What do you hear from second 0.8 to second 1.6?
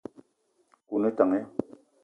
Nkou o ne tank ya?